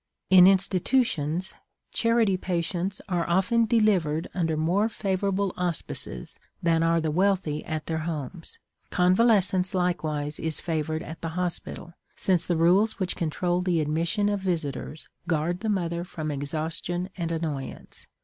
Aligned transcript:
In 0.31 0.47
institutions 0.47 1.53
charity 1.93 2.35
patients 2.35 3.01
are 3.07 3.29
often 3.29 3.67
delivered 3.67 4.29
under 4.33 4.57
more 4.57 4.89
favorable 4.89 5.53
auspices 5.57 6.39
than 6.59 6.81
are 6.81 6.99
the 6.99 7.11
wealthy 7.11 7.63
at 7.65 7.85
their 7.85 7.99
homes. 7.99 8.57
Convalescence 8.89 9.75
likewise 9.75 10.39
is 10.39 10.59
favored 10.59 11.03
at 11.03 11.21
the 11.21 11.29
hospital, 11.37 11.93
since 12.15 12.47
the 12.47 12.57
rules 12.57 12.97
which 12.97 13.15
control 13.15 13.61
the 13.61 13.79
admission 13.79 14.27
of 14.27 14.39
visitors 14.39 15.07
guard 15.27 15.59
the 15.59 15.69
mother 15.69 16.03
from 16.03 16.31
exhaustion 16.31 17.09
and 17.15 17.31
annoyance. 17.31 18.07